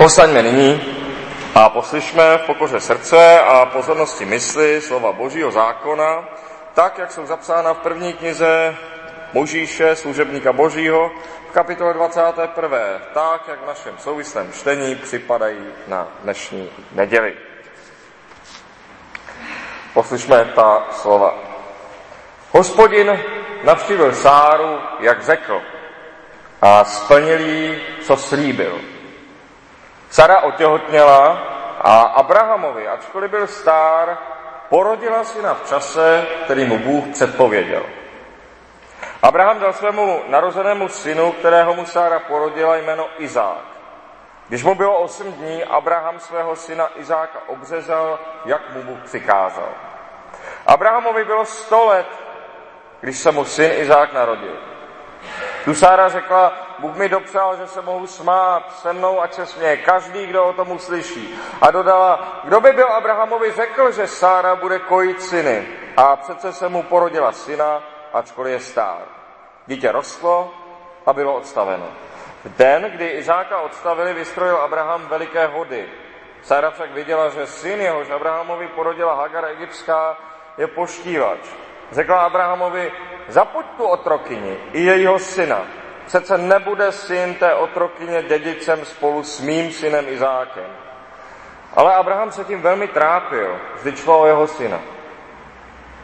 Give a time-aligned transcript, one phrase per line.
[0.00, 0.80] Postaňme nyní
[1.54, 6.28] a poslyšme v pokoře srdce a pozornosti mysli slova Božího zákona,
[6.74, 8.76] tak, jak jsou zapsána v první knize
[9.32, 11.10] Možíše, služebníka Božího,
[11.50, 12.78] v kapitole 21.
[13.14, 17.36] Tak, jak v našem souvislém čtení připadají na dnešní neděli.
[19.94, 21.34] Poslyšme ta slova.
[22.50, 23.20] Hospodin
[23.64, 25.62] navštívil Sáru, jak řekl,
[26.62, 28.80] a splnil jí, co slíbil.
[30.10, 31.42] Sara otěhotněla
[31.80, 34.18] a Abrahamovi, ačkoliv byl stár,
[34.68, 37.82] porodila syna v čase, který mu Bůh předpověděl.
[39.22, 43.64] Abraham dal svému narozenému synu, kterého mu Sára porodila, jméno Izák.
[44.48, 49.68] Když mu bylo osm dní, Abraham svého syna Izáka obřezal, jak mu Bůh přikázal.
[50.66, 52.06] Abrahamovi bylo sto let,
[53.00, 54.56] když se mu syn Izák narodil.
[55.64, 60.26] Tu Sára řekla, Bůh mi dopřál, že se mohu smát se mnou, se směje každý,
[60.26, 61.38] kdo o tom uslyší.
[61.60, 65.68] A dodala, kdo by byl Abrahamovi řekl, že Sára bude kojit syny.
[65.96, 67.82] A přece se mu porodila syna,
[68.12, 69.02] ačkoliv je stár.
[69.66, 70.54] Dítě rostlo
[71.06, 71.86] a bylo odstaveno.
[72.44, 75.88] V den, kdy Izáka odstavili, vystrojil Abraham veliké hody.
[76.42, 80.16] Sára však viděla, že syn jehož Abrahamovi porodila Hagar egyptská
[80.58, 81.38] je poštívač.
[81.92, 82.92] Řekla Abrahamovi,
[83.28, 85.79] zapoď tu otrokyni i jejího syna.
[86.10, 90.66] Přece nebude syn té otrokyně dědicem spolu s mým synem Izákem.
[91.76, 94.80] Ale Abraham se tím velmi trápil, vždyť šlo o jeho syna.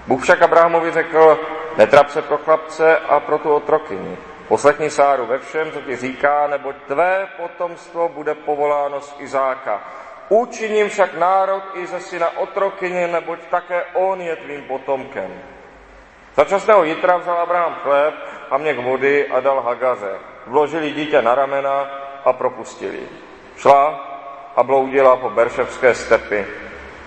[0.07, 1.39] Bůh však Abrahamovi řekl,
[1.77, 4.19] netrap se pro chlapce a pro tu otrokyni.
[4.49, 9.81] Poslechni Sáru ve všem, co ti říká, nebo tvé potomstvo bude povoláno z Izáka.
[10.29, 15.43] Učiním však národ i ze syna otrokyně, neboť také on je tvým potomkem.
[16.37, 18.15] Za časného jitra vzal Abraham chléb
[18.51, 20.15] a měk vody a dal Hagaře.
[20.47, 21.91] Vložili dítě na ramena
[22.25, 23.01] a propustili.
[23.57, 24.01] Šla
[24.57, 26.47] a bloudila po Berševské stepy.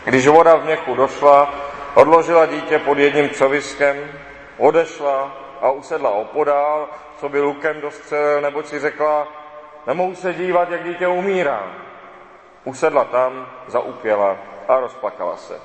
[0.06, 1.54] Když voda v měchu došla,
[1.94, 4.12] odložila dítě pod jedním coviskem,
[4.58, 6.88] odešla a usedla opodál,
[7.20, 9.28] co by lukem dostřelil, nebo si řekla,
[9.88, 11.64] nemohu se dívat, jak dítě umírá.
[12.64, 14.38] Usedla tam, zaupěla
[14.68, 15.62] a rozplakala se.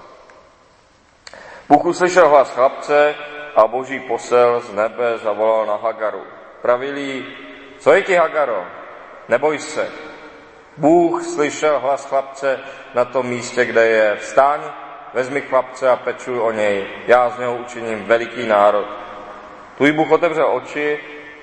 [1.68, 3.14] Bůh uslyšel hlas chlapce
[3.56, 6.22] a boží posel z nebe zavolal na Hagaru.
[6.62, 7.24] Pravili,
[7.78, 8.64] co je ti Hagaro?
[9.28, 9.90] Neboj se.
[10.76, 12.60] Bůh slyšel hlas chlapce
[12.94, 14.16] na tom místě, kde je.
[14.16, 14.60] Vstaň,
[15.14, 16.86] vezmi chlapce a pečuj o něj.
[17.06, 18.86] Já z něho učiním veliký národ.
[19.76, 21.00] Tvůj Bůh otevřel oči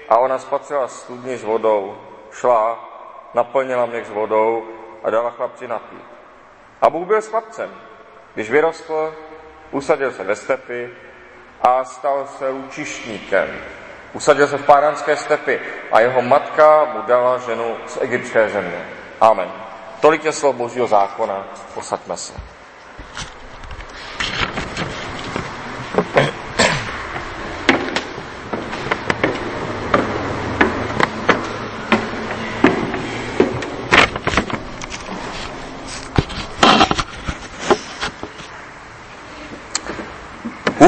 [0.10, 1.98] a ona spatřila studni s vodou.
[2.32, 2.90] Šla,
[3.34, 4.68] naplnila mě s vodou
[5.04, 6.06] a dala chlapci napít.
[6.82, 7.72] A Bůh byl s chlapcem.
[8.34, 9.16] Když vyrostl,
[9.72, 10.90] usadil se ve stepy
[11.62, 13.48] a stal se lučištníkem.
[14.14, 15.60] Usadil se v páránské stepy
[15.92, 18.86] a jeho matka mu dala ženu z egyptské země.
[19.22, 19.52] Amen.
[20.00, 21.48] Tolik je slov Božího zákona.
[21.74, 22.34] Posaďme se.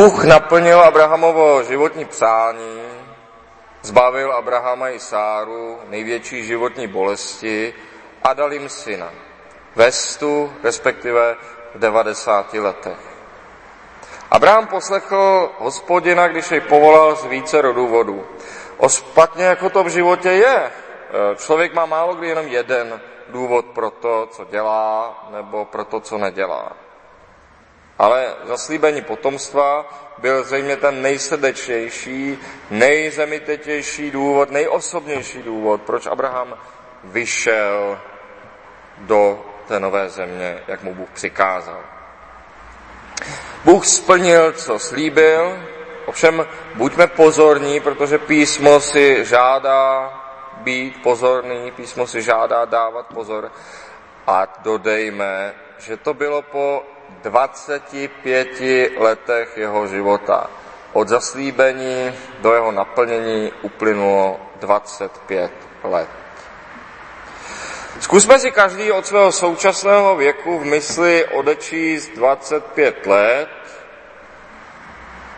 [0.04, 2.82] Bůh naplnil Abrahamovo životní přání,
[3.82, 7.74] zbavil Abrahama i Sáru největší životní bolesti
[8.24, 9.10] a dal jim syna.
[9.76, 11.36] Vestu, respektive
[11.76, 13.00] v 90 letech.
[14.32, 18.26] Abraham poslechl hospodina, když jej povolal z více důvodů.
[18.78, 20.72] Ospatně, jako to v životě je.
[21.36, 26.18] Člověk má málo kdy jenom jeden důvod pro to, co dělá, nebo pro to, co
[26.18, 26.83] nedělá.
[28.00, 29.86] Ale zaslíbení potomstva
[30.18, 32.40] byl zřejmě ten nejsrdečnější,
[32.70, 36.58] nejzemitetější důvod, nejosobnější důvod, proč Abraham
[37.04, 38.00] vyšel
[38.98, 41.80] do té nové země, jak mu Bůh přikázal.
[43.64, 45.60] Bůh splnil, co slíbil,
[46.06, 50.14] ovšem buďme pozorní, protože písmo si žádá
[50.58, 53.52] být pozorný, písmo si žádá dávat pozor
[54.28, 56.84] a dodejme, že to bylo po
[57.22, 60.50] 25 letech jeho života.
[60.94, 65.52] Od zaslíbení do jeho naplnění uplynulo 25
[65.84, 66.10] let.
[68.00, 73.50] Zkusme si každý od svého současného věku v mysli odečíst 25 let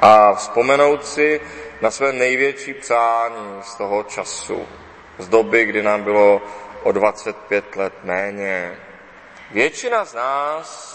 [0.02, 1.42] a vzpomenout si
[1.82, 4.68] na své největší přání z toho času,
[5.18, 6.42] z doby, kdy nám bylo
[6.84, 8.78] o 25 let méně.
[9.52, 10.95] Většina z nás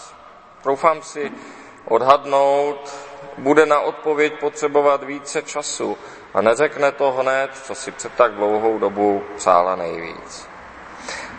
[0.63, 1.31] troufám si
[1.85, 2.95] odhadnout,
[3.37, 5.97] bude na odpověď potřebovat více času
[6.33, 10.47] a neřekne to hned, co si před tak dlouhou dobu přála nejvíc.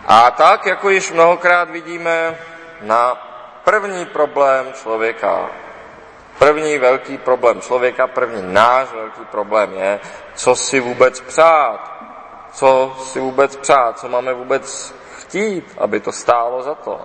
[0.05, 2.37] A tak, jako již mnohokrát vidíme,
[2.81, 3.15] na
[3.63, 5.49] první problém člověka,
[6.39, 9.99] první velký problém člověka, první náš velký problém je,
[10.35, 11.93] co si vůbec přát.
[12.53, 17.01] Co si vůbec přát, co máme vůbec chtít, aby to stálo za to.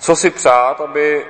[0.00, 1.26] Co si přát, aby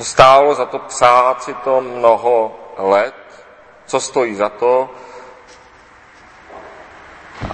[0.00, 3.14] stálo za to přát si to mnoho let,
[3.86, 4.90] co stojí za to,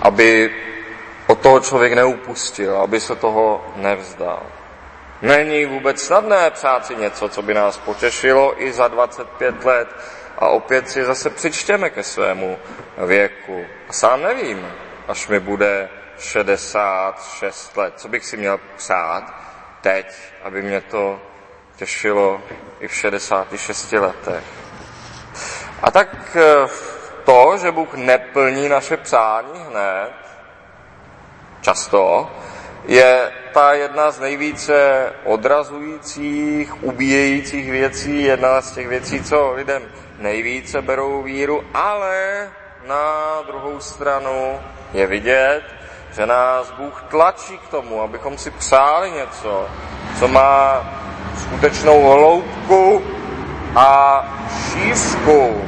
[0.02, 0.54] aby
[1.26, 4.42] od toho člověk neupustil, aby se toho nevzdal.
[5.22, 9.88] Není vůbec snadné přát si něco, co by nás potěšilo i za 25 let
[10.38, 12.58] a opět si zase přičtěme ke svému
[13.06, 13.64] věku.
[13.88, 14.72] A sám nevím,
[15.08, 15.88] až mi bude
[16.18, 19.34] 66 let, co bych si měl přát
[19.80, 20.06] teď,
[20.42, 21.20] aby mě to
[21.76, 22.40] těšilo
[22.80, 24.44] i v 66 letech.
[25.82, 26.68] A tak eh,
[27.24, 30.12] to, že Bůh neplní naše přání hned,
[31.60, 32.30] často,
[32.84, 39.82] je ta jedna z nejvíce odrazujících, ubíjejících věcí, jedna z těch věcí, co lidem
[40.18, 42.50] nejvíce berou víru, ale
[42.86, 44.60] na druhou stranu
[44.92, 45.62] je vidět,
[46.12, 49.66] že nás Bůh tlačí k tomu, abychom si přáli něco,
[50.18, 50.84] co má
[51.36, 53.02] skutečnou hloubku
[53.76, 55.62] a šířku,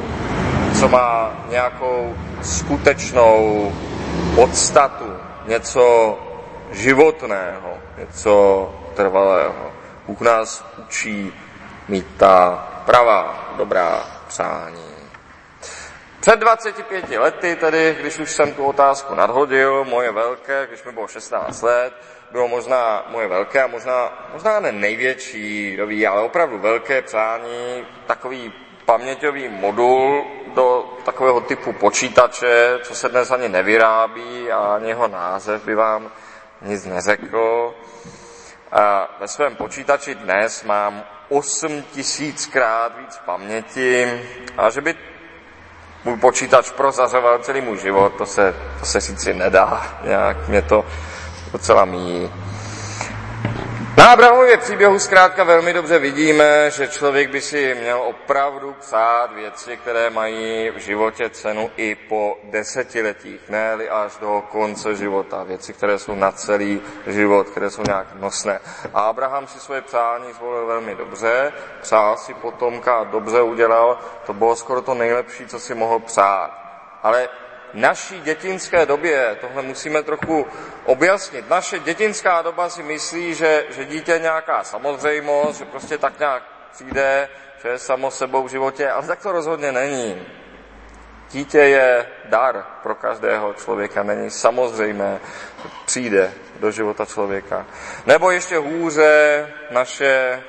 [0.79, 3.71] co má nějakou skutečnou
[4.35, 5.13] podstatu,
[5.45, 6.17] něco
[6.71, 9.71] životného, něco trvalého.
[10.07, 11.33] Bůh nás učí
[11.87, 14.88] mít ta pravá, dobrá přání.
[16.19, 21.07] Před 25 lety, tedy, když už jsem tu otázku nadhodil, moje velké, když mi bylo
[21.07, 21.93] 16 let,
[22.31, 28.53] bylo možná moje velké a možná, možná ne největší, doví, ale opravdu velké přání, takový
[28.85, 30.25] paměťový modul
[30.55, 36.11] do takového typu počítače, co se dnes ani nevyrábí a ani jeho název by vám
[36.61, 37.73] nic neřekl.
[38.71, 44.21] A ve svém počítači dnes mám 8 tisíckrát víc paměti
[44.57, 44.95] a že by
[46.05, 50.85] můj počítač prozařoval celý můj život, to se, to se sice nedá, nějak mě to
[51.51, 52.31] docela míjí.
[53.99, 59.77] Na Abrahamově příběhu zkrátka velmi dobře vidíme, že člověk by si měl opravdu psát věci,
[59.77, 65.43] které mají v životě cenu i po desetiletích, ne až do konce života.
[65.43, 68.59] Věci, které jsou na celý život, které jsou nějak nosné.
[68.93, 73.99] A Abraham si svoje přání zvolil velmi dobře, přál si potomka a dobře udělal.
[74.25, 76.51] To bylo skoro to nejlepší, co si mohl přát.
[77.03, 77.29] Ale
[77.73, 80.47] naší dětinské době, tohle musíme trochu
[80.85, 86.19] objasnit, naše dětinská doba si myslí, že, že dítě je nějaká samozřejmost, že prostě tak
[86.19, 87.29] nějak přijde,
[87.61, 90.25] že je samo sebou v životě, ale tak to rozhodně není.
[91.31, 95.19] Dítě je dar pro každého člověka, není samozřejmé,
[95.85, 97.65] přijde do života člověka.
[98.05, 100.43] Nebo ještě hůře, naše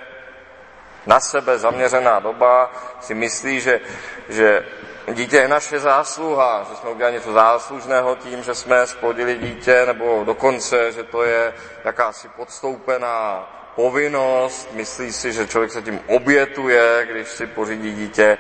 [1.07, 3.81] na sebe zaměřená doba si myslí, že,
[4.29, 4.65] že
[5.13, 10.23] dítě je naše zásluha, že jsme udělali něco záslužného tím, že jsme splodili dítě, nebo
[10.25, 11.55] dokonce, že to je
[11.85, 18.39] jakási podstoupená povinnost, myslí si, že člověk se tím obětuje, když si pořídí dítě.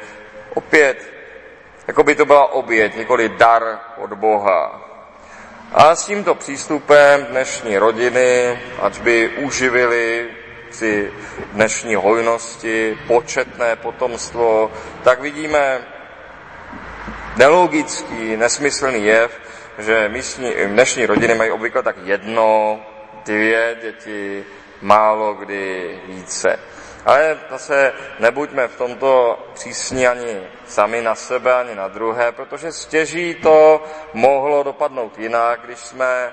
[0.55, 1.13] Opět,
[1.89, 4.81] jako by to byla oběť, nikoli dar od Boha.
[5.73, 10.31] A s tímto přístupem dnešní rodiny, ať by uživili
[10.71, 11.13] při
[11.53, 14.73] dnešní hojnosti početné potomstvo,
[15.03, 15.81] tak vidíme
[17.37, 19.41] nelogický, nesmyslný jev,
[19.79, 22.81] že místní, dnešní rodiny mají obvykle tak jedno,
[23.25, 24.45] dvě děti,
[24.83, 26.59] málo kdy více.
[27.05, 33.35] Ale zase nebuďme v tomto přísní ani sami na sebe, ani na druhé, protože stěží
[33.35, 36.33] to mohlo dopadnout jinak, když jsme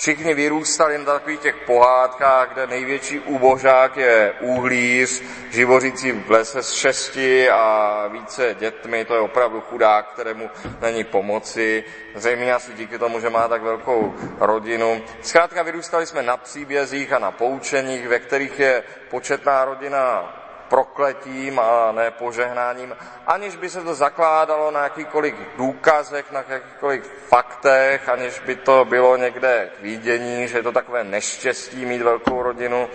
[0.00, 6.72] Všichni vyrůstali na takových těch pohádkách, kde největší úbožák je úhlíř, živořící v lese s
[6.72, 11.84] šesti a více dětmi, to je opravdu chudák, kterému není pomoci.
[12.14, 15.02] Zřejmě asi díky tomu, že má tak velkou rodinu.
[15.22, 20.36] Zkrátka vyrůstali jsme na příbězích a na poučeních, ve kterých je početná rodina
[20.70, 22.96] prokletím a ne požehnáním,
[23.26, 29.16] aniž by se to zakládalo na jakýkoliv důkazech, na jakýkoliv faktech, aniž by to bylo
[29.16, 32.88] někde k vidění, že je to takové neštěstí mít velkou rodinu.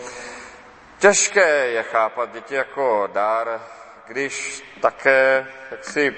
[0.99, 3.61] Těžké je chápat děti jako dár,
[4.07, 6.15] když také jak si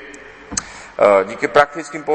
[1.24, 2.06] díky praktickým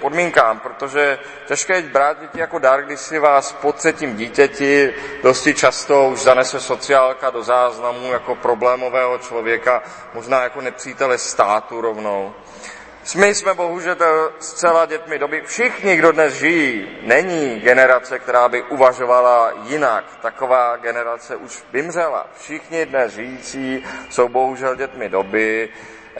[0.00, 5.54] podmínkám, protože těžké je brát děti jako dar, když si vás po třetím dítěti dosti
[5.54, 9.82] často už zanese sociálka do záznamu jako problémového člověka,
[10.14, 12.34] možná jako nepřítele státu rovnou.
[13.16, 13.96] My jsme bohužel
[14.38, 15.42] zcela dětmi doby.
[15.46, 20.04] Všichni, kdo dnes žijí, není generace, která by uvažovala jinak.
[20.22, 22.26] Taková generace už vymřela.
[22.38, 25.68] Všichni dnes žijící jsou bohužel dětmi doby,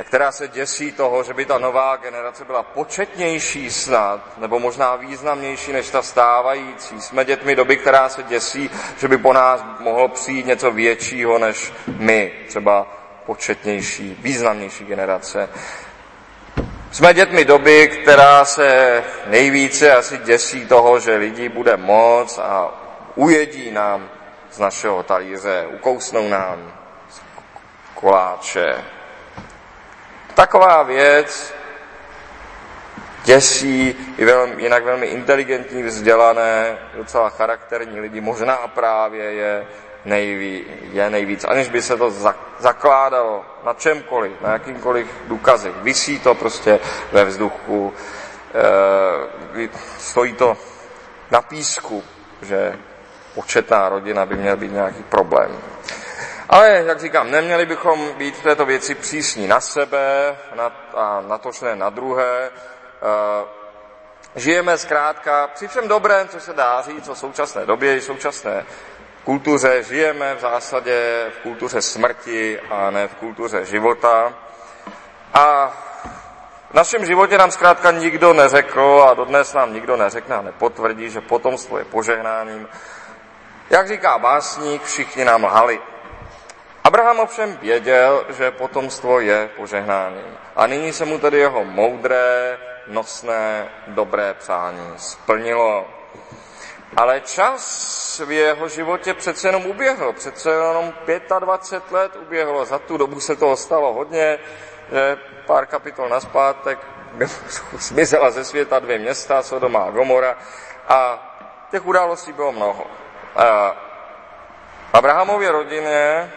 [0.05, 5.73] která se děsí toho, že by ta nová generace byla početnější snad, nebo možná významnější
[5.73, 7.01] než ta stávající.
[7.01, 11.73] Jsme dětmi doby, která se děsí, že by po nás mohlo přijít něco většího než
[11.87, 12.87] my, třeba
[13.27, 15.49] početnější, významnější generace.
[16.91, 22.69] Jsme dětmi doby, která se nejvíce asi děsí toho, že lidí bude moc a
[23.15, 24.09] ujedí nám
[24.51, 26.73] z našeho talíře, ukousnou nám
[27.95, 28.85] koláče.
[30.41, 31.55] Taková věc
[33.25, 39.67] děsí i velmi, jinak velmi inteligentní, vzdělané, docela charakterní lidi, možná právě je
[40.05, 42.11] nejví, je nejvíc, aniž by se to
[42.59, 45.77] zakládalo na čemkoliv, na jakýmkoliv důkazech.
[45.77, 46.81] Vysí to prostě
[47.13, 47.95] ve vzduchu,
[49.55, 49.69] e,
[49.99, 50.57] stojí to
[51.31, 52.05] na písku,
[52.43, 52.79] že
[53.35, 55.51] početná rodina by měl být nějaký problém.
[56.53, 61.77] Ale, jak říkám, neměli bychom být v této věci přísní na sebe na, a natočné
[61.77, 62.47] na druhé.
[62.47, 62.51] E,
[64.37, 68.67] žijeme zkrátka při všem dobrém, co se dá říct o současné době i současné
[69.25, 74.35] kultuře žijeme v zásadě v kultuře smrti a ne v kultuře života.
[75.35, 75.73] A
[76.71, 81.21] v našem životě nám zkrátka nikdo neřekl a dodnes nám nikdo neřekne a nepotvrdí, že
[81.21, 82.69] potomstvo je požehnáním.
[83.71, 85.81] Jak říká básník, všichni nám lhali.
[86.85, 90.37] Abraham ovšem věděl, že potomstvo je požehnáním.
[90.57, 95.87] A nyní se mu tedy jeho moudré, nosné, dobré přání splnilo.
[96.97, 100.13] Ale čas v jeho životě přece jenom uběhl.
[100.13, 100.93] Přece jenom
[101.39, 102.65] 25 let uběhlo.
[102.65, 104.39] Za tu dobu se toho stalo hodně,
[104.91, 106.79] že pár kapitol naspátek
[107.73, 110.37] zmizela ze světa dvě města, Sodoma a Gomora.
[110.89, 111.27] A
[111.71, 112.87] těch událostí bylo mnoho.
[114.93, 116.33] Abrahamově rodině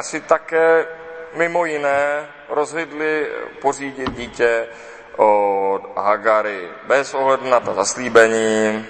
[0.00, 0.86] si také
[1.34, 3.26] mimo jiné rozhodli
[3.60, 4.66] pořídit dítě
[5.16, 8.86] od Hagary bez ohledu na ta zaslíbení,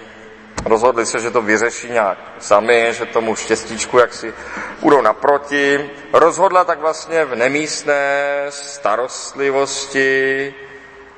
[0.64, 4.34] rozhodli se, že to vyřeší nějak sami, že tomu štěstíčku jak si
[4.80, 5.90] budou naproti.
[6.12, 10.04] Rozhodla tak vlastně v nemístné starostlivosti,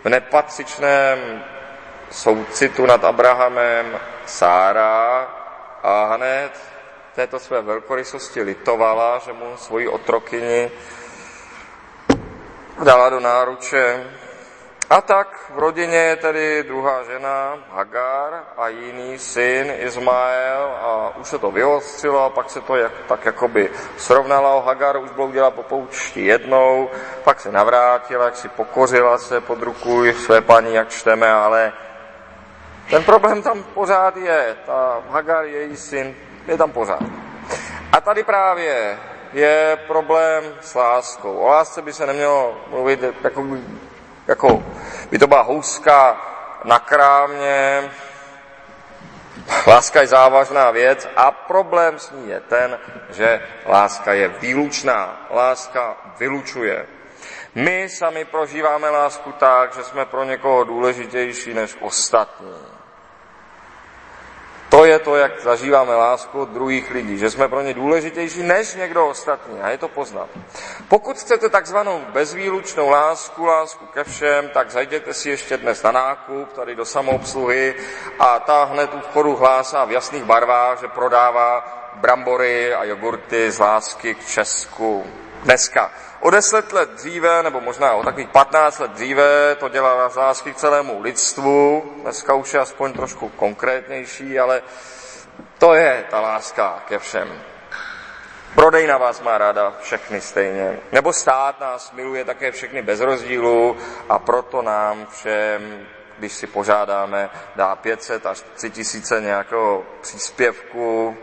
[0.04, 1.44] v nepatřičném
[2.10, 5.28] soucitu nad Abrahamem Sára
[5.82, 6.75] a hned
[7.16, 10.70] této své velkorysosti litovala, že mu svoji otrokyni
[12.84, 14.04] dala do náruče
[14.90, 21.28] a tak v rodině je tedy druhá žena, Hagar, a jiný syn, Izmael, a už
[21.28, 24.62] se to vyostřilo, a pak se to jak, tak jakoby srovnalo.
[24.62, 26.90] Hagar už bloudila po poučti jednou,
[27.24, 31.72] pak se navrátila, jak si pokořila se pod ruku své paní, jak čteme, ale
[32.90, 34.56] ten problém tam pořád je.
[34.66, 36.14] Ta Hagar, její syn,
[36.46, 37.02] je tam pořád.
[37.92, 38.98] A tady právě
[39.32, 41.36] je problém s láskou.
[41.38, 43.46] O lásce by se nemělo mluvit jako
[44.26, 44.62] jako
[45.10, 46.20] by to byla houska
[46.64, 47.90] na krámě.
[49.66, 52.78] Láska je závažná věc a problém s ní je ten,
[53.10, 55.26] že láska je výlučná.
[55.30, 56.86] Láska vylučuje.
[57.54, 62.75] My sami prožíváme lásku tak, že jsme pro někoho důležitější než ostatní.
[64.76, 68.74] To je to, jak zažíváme lásku od druhých lidí, že jsme pro ně důležitější než
[68.74, 70.28] někdo ostatní a je to poznat.
[70.88, 76.52] Pokud chcete takzvanou bezvýlučnou lásku, lásku ke všem, tak zajděte si ještě dnes na nákup,
[76.52, 77.74] tady do samoobsluhy
[78.18, 81.64] a ta hned u vchodu hlásá v jasných barvách, že prodává
[81.94, 85.04] brambory a jogurty z lásky k Česku.
[85.46, 85.90] Dneska.
[86.20, 90.52] O deset let dříve, nebo možná o takových 15 let dříve, to dělala z lásky
[90.52, 91.82] k celému lidstvu.
[92.02, 94.62] Dneska už je aspoň trošku konkrétnější, ale
[95.58, 97.42] to je ta láska ke všem.
[98.54, 100.78] Prodejna vás má ráda všechny stejně.
[100.92, 103.76] Nebo stát nás miluje také všechny bez rozdílu
[104.08, 105.86] a proto nám všem,
[106.18, 111.16] když si požádáme, dá 500 až 3000 nějakého příspěvku,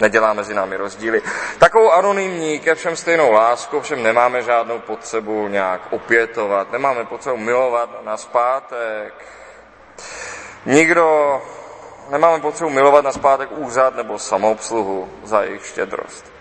[0.00, 1.22] nedělá mezi námi rozdíly.
[1.58, 8.04] Takovou anonymní, ke všem stejnou lásku, všem nemáme žádnou potřebu nějak opětovat, nemáme potřebu milovat
[8.04, 9.14] na zpátek.
[10.66, 11.42] Nikdo,
[12.10, 16.32] nemáme potřebu milovat na zpátek úřad nebo samoobsluhu za jejich štědrost.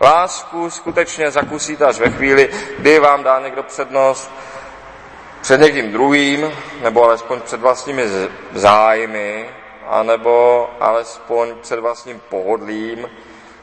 [0.00, 4.30] Lásku skutečně zakusíte až ve chvíli, kdy vám dá někdo přednost
[5.40, 6.52] před někým druhým,
[6.82, 8.04] nebo alespoň před vlastními
[8.52, 9.50] zájmy,
[9.86, 13.10] anebo alespoň před vlastním pohodlím,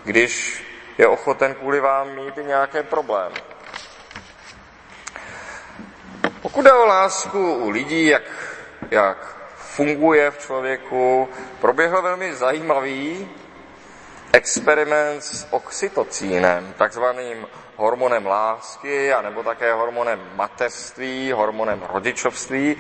[0.04, 0.64] když
[0.98, 3.36] je ochoten kvůli vám mít i nějaké problémy.
[6.42, 8.24] Pokud jde o lásku u lidí, jak,
[8.92, 11.30] jak funguje v člověku,
[11.62, 13.30] proběhl velmi zajímavý
[14.34, 17.48] experiment s oxytocínem, takzvaným
[17.80, 22.76] hormonem lásky, anebo také hormonem mateřství, hormonem rodičovství.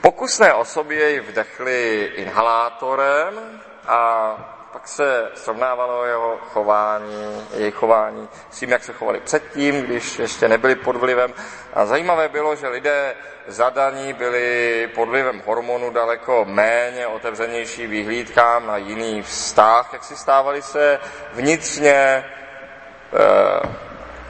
[0.00, 4.34] Pokusné osoby jej vdechly inhalátorem a
[4.72, 10.48] pak se srovnávalo jeho chování, jejich chování s tím, jak se chovali předtím, když ještě
[10.48, 11.34] nebyli pod vlivem.
[11.74, 13.14] A zajímavé bylo, že lidé
[13.46, 20.62] zadaní byli pod vlivem hormonu daleko méně otevřenější vyhlídkám na jiný vztah, jak si stávali
[20.62, 21.00] se
[21.32, 22.24] vnitřně e,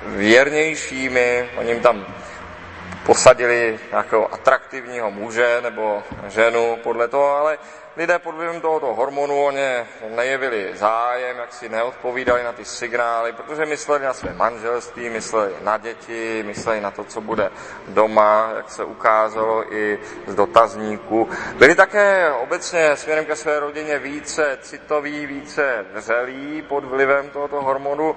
[0.07, 2.07] věrnějšími, oni jim tam
[3.07, 7.59] posadili nějakého atraktivního muže nebo ženu podle toho, ale
[7.97, 13.33] lidé pod vlivem tohoto hormonu o ně nejevili zájem, jak si neodpovídali na ty signály,
[13.33, 17.51] protože mysleli na své manželství, mysleli na děti, mysleli na to, co bude
[17.89, 21.29] doma, jak se ukázalo i z dotazníků.
[21.57, 28.17] Byli také obecně směrem ke své rodině více citoví, více vřelí pod vlivem tohoto hormonu,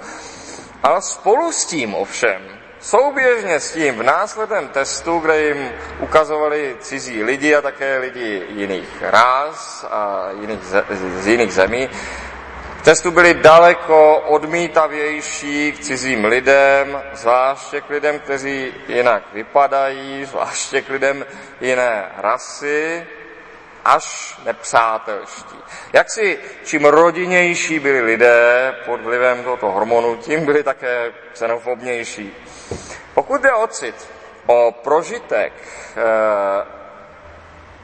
[0.84, 7.24] ale spolu s tím ovšem Souběžně s tím v následném testu, kde jim ukazovali cizí
[7.24, 10.60] lidi a také lidi jiných ráz a jiných,
[11.20, 11.90] z jiných zemí,
[12.78, 20.82] v testu byli daleko odmítavější k cizím lidem, zvláště k lidem, kteří jinak vypadají, zvláště
[20.82, 21.26] k lidem
[21.62, 23.08] jiné rasy,
[23.88, 25.56] až nepřátelští.
[25.94, 32.36] Jak si čím rodinnější byli lidé pod vlivem tohoto hormonu, tím byli také xenofobnější.
[33.14, 33.96] Pokud je ocit
[34.46, 35.54] o prožitek,
[35.98, 36.66] eh,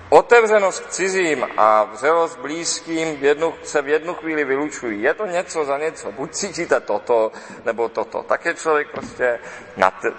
[0.09, 5.01] otevřenost k cizím a vřelost blízkým v jednu, se v jednu chvíli vylučují.
[5.01, 6.11] Je to něco za něco.
[6.11, 7.31] Buď cítíte toto,
[7.65, 8.23] nebo toto.
[8.23, 9.39] Tak je člověk prostě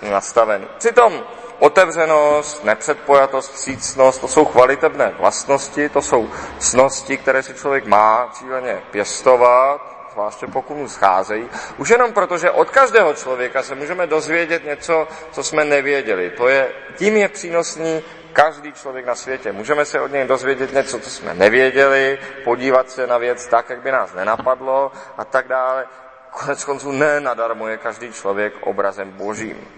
[0.03, 0.67] nastavený.
[0.79, 1.25] Přitom
[1.64, 8.83] otevřenost, nepředpojatost, vstřícnost, to jsou kvalitebné vlastnosti, to jsou cnosti, které si člověk má cíleně
[8.90, 9.80] pěstovat,
[10.12, 15.09] zvláště pokud mu scházejí, už jenom proto, že od každého člověka se můžeme dozvědět něco,
[15.33, 16.31] co jsme nevěděli.
[16.31, 19.53] To je, tím je přínosný každý člověk na světě.
[19.53, 23.83] Můžeme se od něj dozvědět něco, co jsme nevěděli, podívat se na věc tak, jak
[23.83, 25.87] by nás nenapadlo a tak dále.
[26.31, 29.68] Konec konců ne nadarmo je každý člověk obrazem božím.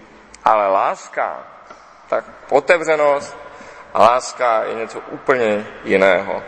[0.43, 1.56] Ale láska,
[2.09, 3.37] tak otevřenost
[3.93, 6.43] a láska je něco úplně jiného.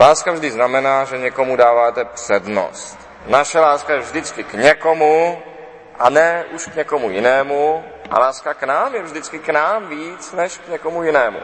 [0.00, 2.98] Láska vždy znamená, že někomu dáváte přednost.
[3.26, 5.42] Naše láska je vždycky k někomu
[5.98, 7.84] a ne už k někomu jinému.
[8.10, 11.38] A láska k nám je vždycky k nám víc než k někomu jinému.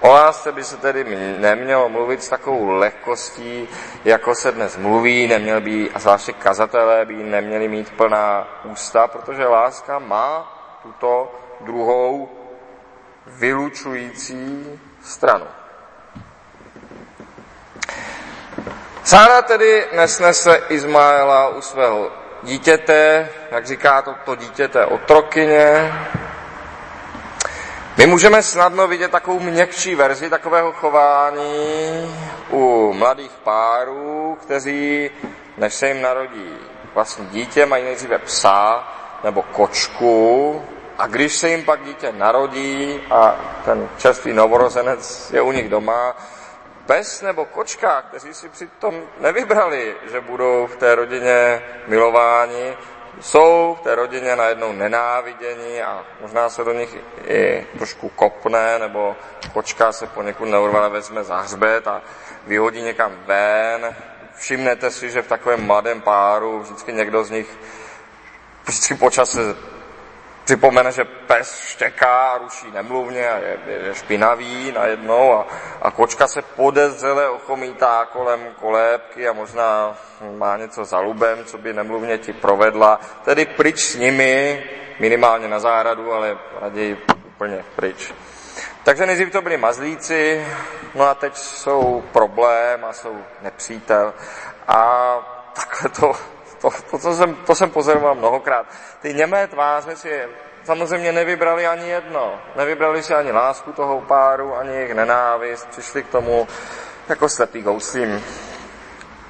[0.00, 1.04] O lásce by se tedy
[1.38, 3.68] nemělo mluvit s takovou lehkostí,
[4.04, 9.46] jako se dnes mluví, neměl by, a zvláště kazatelé by neměli mít plná ústa, protože
[9.46, 12.28] láska má tuto druhou
[13.26, 14.66] vylučující
[15.02, 15.46] stranu.
[19.04, 22.10] Sára tedy nesnese Izmaela u svého
[22.42, 25.92] dítěte, jak říká to, to dítěte otrokyně.
[27.98, 32.14] My můžeme snadno vidět takovou měkčí verzi takového chování
[32.50, 35.10] u mladých párů, kteří,
[35.58, 36.56] než se jim narodí
[36.94, 38.88] vlastní dítě, mají nejdříve psa
[39.24, 40.62] nebo kočku
[40.98, 46.16] a když se jim pak dítě narodí a ten čerstvý novorozenec je u nich doma,
[46.86, 52.76] pes nebo kočka, kteří si přitom nevybrali, že budou v té rodině milováni,
[53.20, 59.16] jsou v té rodině najednou nenáviděni a možná se do nich i trošku kopne, nebo
[59.52, 62.02] kočka se poněkud neurvale vezme za hřbet a
[62.46, 63.96] vyhodí někam ven.
[64.34, 67.58] Všimnete si, že v takovém mladém páru vždycky někdo z nich
[68.64, 69.38] vždycky počas
[70.44, 75.46] připomene, že pes štěká ruší nemluvně a je, je špinavý najednou a,
[75.82, 79.98] a kočka se podezřele ochomítá kolem kolébky a možná
[80.36, 83.00] má něco za lubem, co by nemluvně ti provedla.
[83.24, 84.64] Tedy pryč s nimi,
[84.98, 88.14] minimálně na záhradu, ale raději úplně pryč.
[88.84, 90.46] Takže nejdřív to byli mazlíci,
[90.94, 94.14] no a teď jsou problém a jsou nepřítel.
[94.68, 95.16] A
[95.52, 96.12] takhle to
[96.64, 98.66] to, to, to, jsem, to jsem pozoroval mnohokrát.
[99.00, 100.22] Ty němé tváře si
[100.64, 102.40] samozřejmě nevybrali ani jedno.
[102.56, 105.68] Nevybrali si ani lásku toho páru, ani jejich nenávist.
[105.68, 106.48] Přišli k tomu
[107.08, 108.24] jako slepý gouslím.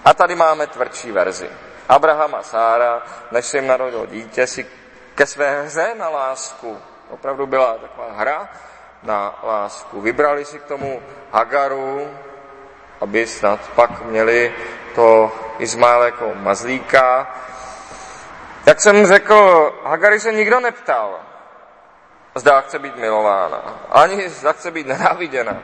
[0.04, 1.50] A tady máme tvrdší verzi.
[1.88, 4.66] Abraham a Sára, než se jim narodilo dítě, si
[5.14, 6.78] ke své hře na lásku,
[7.10, 8.48] opravdu byla taková hra
[9.02, 12.08] na lásku, vybrali si k tomu Hagaru,
[13.00, 14.54] aby snad pak měli
[14.94, 17.34] to Izmaele jako mazlíka.
[18.66, 21.20] Jak jsem řekl, Hagary se nikdo neptal.
[22.34, 25.62] zda chce být milována, ani zda chce být nenáviděna.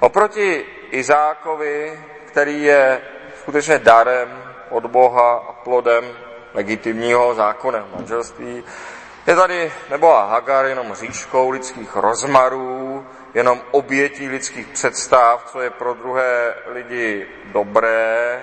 [0.00, 3.00] Oproti Izákovi, který je
[3.40, 6.04] skutečně darem od Boha a plodem
[6.54, 8.64] legitimního zákona manželství,
[9.26, 12.83] je tady nebo Hagar jenom říškou lidských rozmarů,
[13.34, 18.42] jenom obětí lidských představ, co je pro druhé lidi dobré,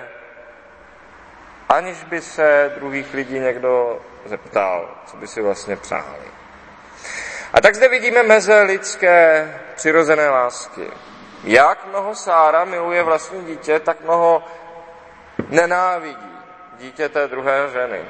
[1.68, 6.32] aniž by se druhých lidí někdo zeptal, co by si vlastně přáli.
[7.52, 10.90] A tak zde vidíme meze lidské přirozené lásky.
[11.44, 14.44] Jak mnoho Sára miluje vlastní dítě, tak mnoho
[15.48, 16.38] nenávidí
[16.78, 18.04] dítě té druhé ženy.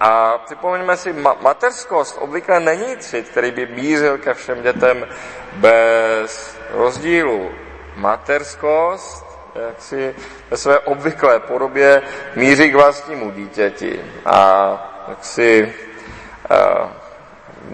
[0.00, 5.06] A připomeňme si, ma- materskost obvykle není cit, který by mířil ke všem dětem
[5.52, 7.50] bez rozdílu.
[7.96, 10.14] Materskost, jak si
[10.50, 12.02] ve své obvyklé podobě
[12.36, 14.04] míří k vlastnímu dítěti.
[14.26, 14.72] A
[15.08, 15.74] jak si
[16.50, 16.88] uh,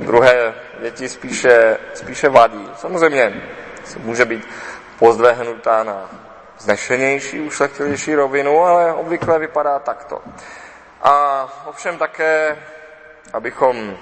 [0.06, 2.70] druhé děti spíše, spíše vadí.
[2.76, 3.42] Samozřejmě
[3.98, 4.48] může být
[4.98, 6.10] pozdvehnutá na
[6.58, 10.20] znešenější, ušlechtilější rovinu, ale obvykle vypadá takto.
[11.06, 12.58] A ovšem také,
[13.32, 13.96] abychom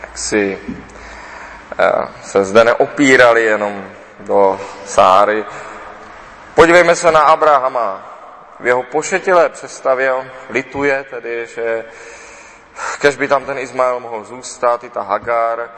[0.00, 0.58] jaksi
[1.78, 5.44] eh, se zde neopírali jenom do Sáry,
[6.54, 8.12] podívejme se na Abrahama.
[8.60, 11.84] V jeho pošetilé představě on lituje tedy, že
[13.00, 15.70] kež by tam ten Izmael mohl zůstat, i ta Hagar.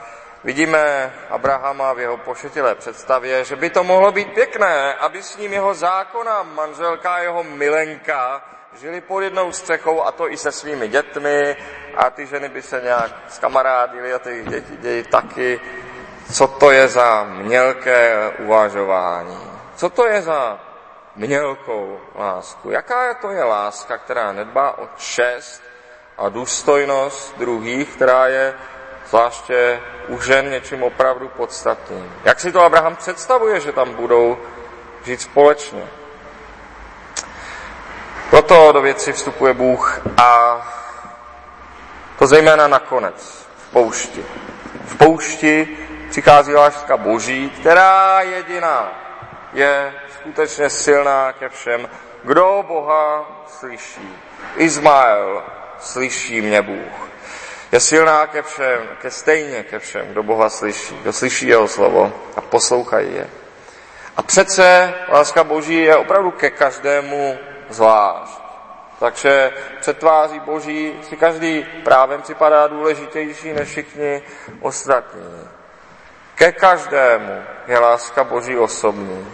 [0.44, 5.52] Vidíme Abrahama v jeho pošetilé představě, že by to mohlo být pěkné, aby s ním
[5.52, 8.42] jeho zákona manželka, jeho milenka,
[8.76, 11.56] žili pod jednou střechou a to i se svými dětmi
[11.96, 15.60] a ty ženy by se nějak skamarádily a ty děti dějí taky.
[16.32, 19.38] Co to je za mělké uvažování?
[19.76, 20.60] Co to je za
[21.16, 22.70] mělkou lásku?
[22.70, 25.62] Jaká to je láska, která nedbá o čest
[26.18, 28.54] a důstojnost druhých, která je
[29.06, 32.12] zvláště u žen něčím opravdu podstatným?
[32.24, 34.38] Jak si to Abraham představuje, že tam budou
[35.04, 35.97] žít společně?
[38.30, 40.60] Proto do věci vstupuje Bůh a
[42.18, 44.24] to zejména nakonec, v poušti.
[44.84, 45.78] V poušti
[46.10, 48.92] přichází láska Boží, která jediná
[49.52, 51.88] je skutečně silná ke všem.
[52.24, 54.16] Kdo Boha slyší?
[54.56, 55.42] Izmael,
[55.80, 57.08] slyší mě Bůh.
[57.72, 62.12] Je silná ke všem, ke stejně ke všem, kdo Boha slyší, kdo slyší jeho slovo
[62.36, 63.26] a poslouchají je.
[64.16, 67.38] A přece láska Boží je opravdu ke každému
[67.68, 68.40] zvlášť.
[68.98, 74.22] Takže před tváří Boží si každý právem připadá důležitější než všichni
[74.60, 75.48] ostatní.
[76.34, 79.26] Ke každému je láska Boží osobní.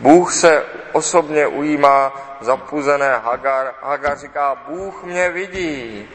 [0.00, 3.74] Bůh se osobně ujímá zapuzené Hagar.
[3.82, 6.08] Hagar říká, Bůh mě vidí,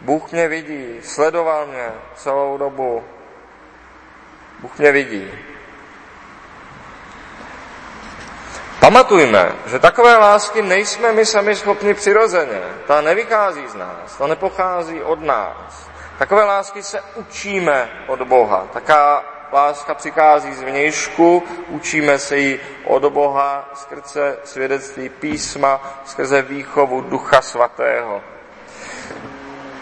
[0.00, 3.04] Bůh mě vidí, sledoval mě celou dobu.
[4.60, 5.30] Bůh mě vidí.
[8.80, 12.60] Pamatujme, že takové lásky nejsme my sami schopni přirozeně.
[12.86, 15.88] Ta nevychází z nás, ta nepochází od nás.
[16.18, 18.66] Takové lásky se učíme od Boha.
[18.72, 27.00] Taká láska přichází z vnějšku, učíme se ji od Boha skrze svědectví písma, skrze výchovu
[27.00, 28.22] Ducha Svatého.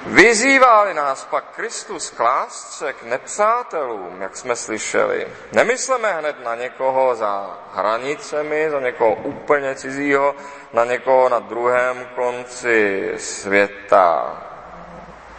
[0.06, 5.28] Vyzývá nás pak Kristus k lásce k nepřátelům, jak jsme slyšeli.
[5.52, 10.34] Nemysleme hned na někoho za hranicemi, za někoho úplně cizího,
[10.72, 14.42] na někoho na druhém konci světa.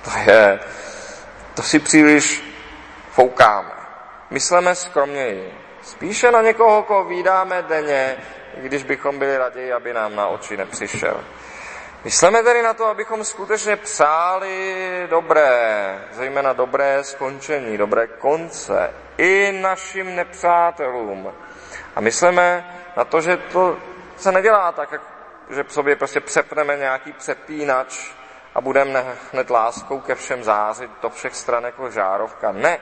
[0.04, 0.60] To je,
[1.54, 2.44] to si příliš
[3.12, 3.72] foukáme.
[4.30, 5.54] Myslíme skromněji.
[5.82, 8.18] Spíše na někoho, koho vydáme denně,
[8.58, 11.24] když bychom byli raději, aby nám na oči nepřišel.
[12.08, 20.16] Myslíme tedy na to, abychom skutečně přáli dobré, zejména dobré skončení, dobré konce i našim
[20.16, 21.34] nepřátelům.
[21.96, 23.78] A myslíme na to, že to
[24.18, 25.02] se nedělá tak,
[25.50, 28.12] že v sobě prostě přepneme nějaký přepínač
[28.56, 32.52] a budeme hned láskou ke všem zářit do všech stran jako žárovka.
[32.52, 32.80] Ne,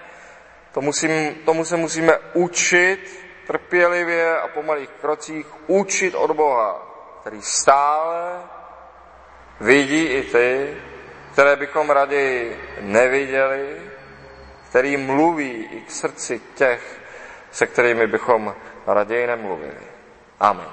[0.72, 6.82] to musím, tomu se musíme učit trpělivě a po malých krocích učit od Boha,
[7.22, 8.55] který stále
[9.60, 10.78] vidí i ty,
[11.34, 13.78] které bychom raději neviděli,
[14.70, 17.00] který mluví i k srdci těch,
[17.52, 18.56] se kterými bychom
[18.88, 19.78] raději nemluvili.
[20.39, 20.68] Amen.